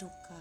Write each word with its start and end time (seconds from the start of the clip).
Duka, 0.00 0.40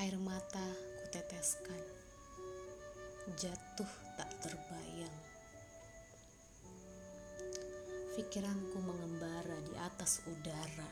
Air 0.00 0.16
mata 0.16 0.64
kuteteskan, 1.04 1.84
jatuh 3.36 3.92
tak 4.16 4.32
terbayang. 4.40 5.18
Pikiranku 8.16 8.80
mengembara 8.80 9.60
di 9.68 9.76
atas 9.76 10.24
udara, 10.24 10.88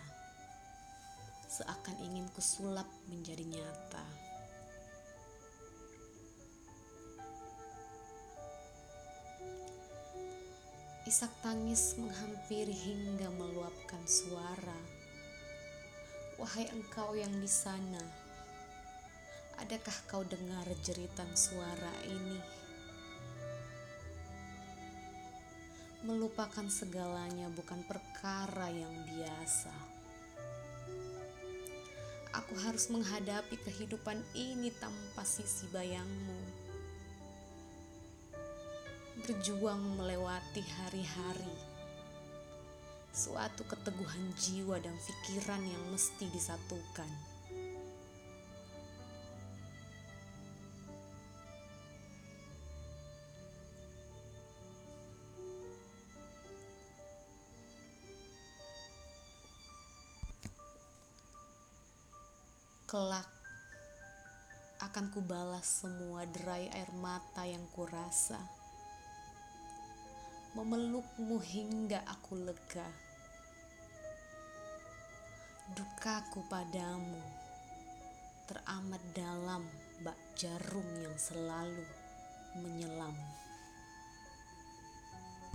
seakan 1.48 2.04
ingin 2.04 2.28
kusulap 2.36 2.84
menjadi 3.08 3.40
nyata. 3.40 4.33
Isak 11.04 11.36
tangis 11.44 12.00
menghampiri 12.00 12.72
hingga 12.72 13.28
meluapkan 13.36 14.00
suara. 14.08 14.80
Wahai 16.40 16.64
engkau 16.72 17.12
yang 17.12 17.28
di 17.28 17.44
sana, 17.44 18.00
adakah 19.60 19.92
kau 20.08 20.24
dengar 20.24 20.64
jeritan 20.80 21.28
suara 21.36 21.92
ini? 22.08 22.40
Melupakan 26.08 26.72
segalanya 26.72 27.52
bukan 27.52 27.84
perkara 27.84 28.72
yang 28.72 28.96
biasa. 29.04 29.76
Aku 32.32 32.56
harus 32.64 32.88
menghadapi 32.88 33.60
kehidupan 33.60 34.24
ini 34.32 34.72
tanpa 34.80 35.20
sisi 35.28 35.68
bayangmu 35.68 36.63
berjuang 39.24 39.80
melewati 39.96 40.60
hari-hari. 40.60 41.56
Suatu 43.08 43.64
keteguhan 43.64 44.36
jiwa 44.36 44.76
dan 44.76 44.92
pikiran 45.00 45.64
yang 45.64 45.84
mesti 45.88 46.28
disatukan. 46.28 47.08
Kelak 62.84 63.24
akan 64.84 65.08
kubalas 65.16 65.64
semua 65.64 66.28
derai 66.28 66.68
air 66.76 66.92
mata 67.00 67.48
yang 67.48 67.64
kurasa 67.72 68.63
memelukmu 70.54 71.42
hingga 71.42 71.98
aku 72.06 72.38
lega. 72.38 72.86
Dukaku 75.74 76.46
padamu 76.46 77.18
teramat 78.46 79.02
dalam 79.10 79.66
bak 80.06 80.14
jarum 80.38 80.86
yang 81.02 81.16
selalu. 81.18 82.03